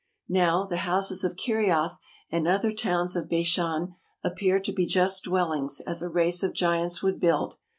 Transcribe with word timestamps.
Now, 0.29 0.65
the 0.65 0.77
houses 0.77 1.23
of 1.23 1.35
Kerioth 1.35 1.95
and 2.31 2.47
other 2.47 2.71
towns 2.71 3.15
of 3.15 3.29
Bashan 3.29 3.93
appear 4.23 4.59
to 4.59 4.73
be 4.73 4.87
just 4.87 5.17
such 5.17 5.29
dwellings 5.29 5.79
as 5.81 6.01
a 6.01 6.09
race 6.09 6.41
of 6.41 6.53
giants 6.55 7.03
would 7.03 7.19
build. 7.19 7.57